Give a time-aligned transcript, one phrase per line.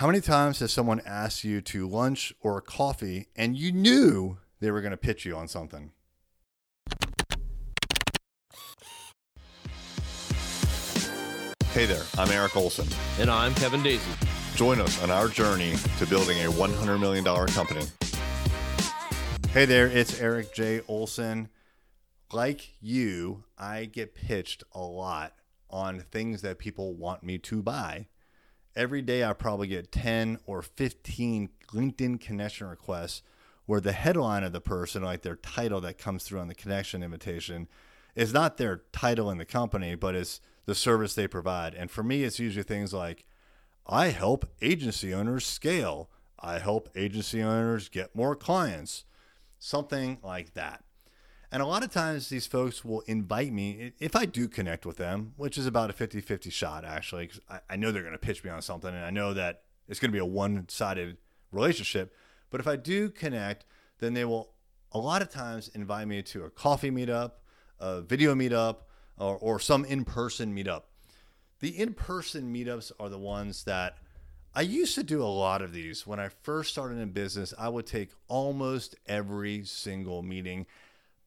[0.00, 4.38] How many times has someone asked you to lunch or a coffee and you knew
[4.58, 5.92] they were going to pitch you on something?
[11.74, 12.88] Hey there, I'm Eric Olson.
[13.18, 14.10] And I'm Kevin Dayton.
[14.54, 17.84] Join us on our journey to building a $100 million company.
[19.52, 20.80] Hey there, it's Eric J.
[20.88, 21.50] Olson.
[22.32, 25.34] Like you, I get pitched a lot
[25.68, 28.06] on things that people want me to buy.
[28.76, 33.22] Every day, I probably get 10 or 15 LinkedIn connection requests
[33.66, 37.02] where the headline of the person, like their title that comes through on the connection
[37.02, 37.68] invitation,
[38.14, 41.74] is not their title in the company, but it's the service they provide.
[41.74, 43.24] And for me, it's usually things like
[43.86, 49.04] I help agency owners scale, I help agency owners get more clients,
[49.58, 50.84] something like that.
[51.52, 54.98] And a lot of times these folks will invite me, if I do connect with
[54.98, 58.14] them, which is about a 50 50 shot actually, because I, I know they're going
[58.14, 60.68] to pitch me on something and I know that it's going to be a one
[60.68, 61.16] sided
[61.50, 62.14] relationship.
[62.50, 63.64] But if I do connect,
[63.98, 64.52] then they will
[64.92, 67.32] a lot of times invite me to a coffee meetup,
[67.78, 68.78] a video meetup,
[69.18, 70.82] or, or some in person meetup.
[71.60, 73.98] The in person meetups are the ones that
[74.54, 76.06] I used to do a lot of these.
[76.06, 80.66] When I first started in business, I would take almost every single meeting.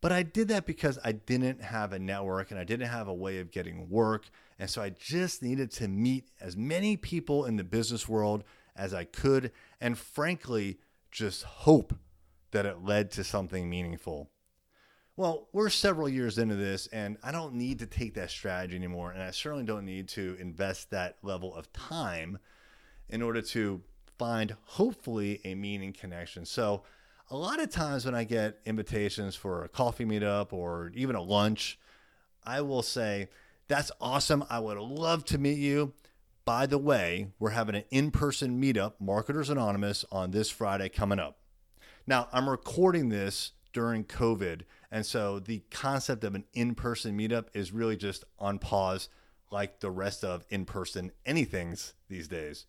[0.00, 3.14] But I did that because I didn't have a network and I didn't have a
[3.14, 4.30] way of getting work.
[4.58, 8.44] And so I just needed to meet as many people in the business world
[8.76, 9.50] as I could.
[9.80, 10.78] And frankly,
[11.10, 11.94] just hope
[12.52, 14.30] that it led to something meaningful.
[15.16, 19.10] Well, we're several years into this, and I don't need to take that strategy anymore.
[19.10, 22.38] And I certainly don't need to invest that level of time
[23.08, 23.82] in order to
[24.16, 26.44] find, hopefully, a meaning connection.
[26.44, 26.84] So,
[27.30, 31.22] a lot of times when I get invitations for a coffee meetup or even a
[31.22, 31.78] lunch,
[32.44, 33.28] I will say,
[33.68, 34.44] That's awesome.
[34.48, 35.92] I would love to meet you.
[36.44, 41.18] By the way, we're having an in person meetup, Marketers Anonymous, on this Friday coming
[41.18, 41.38] up.
[42.06, 44.62] Now, I'm recording this during COVID.
[44.90, 49.10] And so the concept of an in person meetup is really just on pause,
[49.50, 52.64] like the rest of in person anythings these days.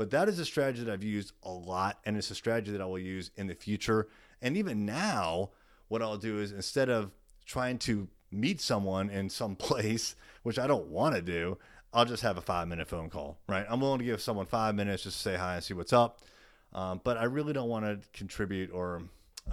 [0.00, 2.80] But that is a strategy that I've used a lot, and it's a strategy that
[2.80, 4.08] I will use in the future.
[4.40, 5.50] And even now,
[5.88, 7.10] what I'll do is instead of
[7.44, 11.58] trying to meet someone in some place, which I don't want to do,
[11.92, 13.66] I'll just have a five minute phone call, right?
[13.68, 16.22] I'm willing to give someone five minutes just to say hi and see what's up.
[16.72, 19.02] Um, but I really don't want to contribute or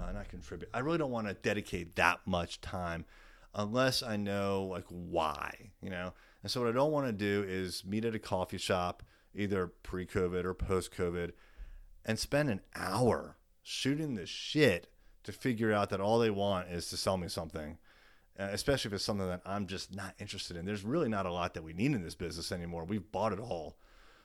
[0.00, 0.70] uh, not contribute.
[0.72, 3.04] I really don't want to dedicate that much time
[3.54, 6.14] unless I know like why, you know.
[6.42, 9.02] And so what I don't want to do is meet at a coffee shop,
[9.38, 11.32] either pre-COVID or post-COVID,
[12.04, 14.88] and spend an hour shooting the shit
[15.24, 17.78] to figure out that all they want is to sell me something.
[18.38, 20.64] Uh, especially if it's something that I'm just not interested in.
[20.64, 22.84] There's really not a lot that we need in this business anymore.
[22.84, 23.78] We've bought it all.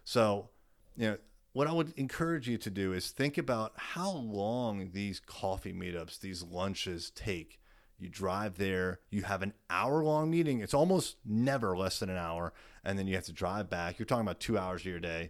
[0.04, 0.50] So,
[0.96, 1.18] you know,
[1.54, 6.20] what I would encourage you to do is think about how long these coffee meetups,
[6.20, 7.60] these lunches take.
[8.00, 10.60] You drive there, you have an hour long meeting.
[10.60, 12.54] It's almost never less than an hour.
[12.84, 13.98] And then you have to drive back.
[13.98, 15.30] You're talking about two hours of your day.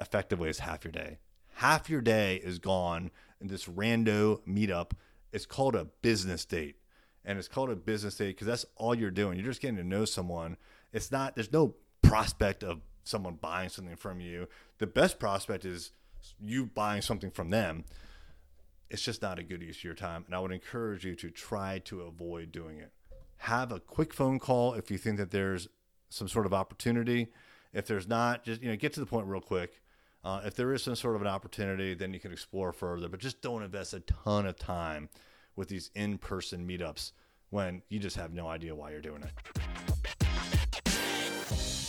[0.00, 1.18] Effectively, it's half your day.
[1.54, 4.92] Half your day is gone in this rando meetup.
[5.32, 6.76] It's called a business date.
[7.24, 9.38] And it's called a business date because that's all you're doing.
[9.38, 10.56] You're just getting to know someone.
[10.92, 14.48] It's not, there's no prospect of someone buying something from you.
[14.78, 15.92] The best prospect is
[16.40, 17.84] you buying something from them.
[18.92, 20.22] It's just not a good use of your time.
[20.26, 22.92] And I would encourage you to try to avoid doing it.
[23.38, 25.66] Have a quick phone call if you think that there's
[26.10, 27.28] some sort of opportunity.
[27.72, 29.80] If there's not, just you know, get to the point real quick.
[30.22, 33.08] Uh, if there is some sort of an opportunity, then you can explore further.
[33.08, 35.08] But just don't invest a ton of time
[35.56, 37.12] with these in-person meetups
[37.48, 39.30] when you just have no idea why you're doing it.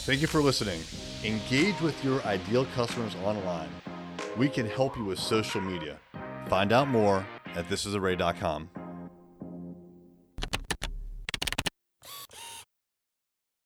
[0.05, 0.79] Thank you for listening.
[1.25, 3.69] Engage with your ideal customers online.
[4.37, 5.99] We can help you with social media.
[6.53, 7.25] Find out more
[7.55, 8.69] at thisisarray.com.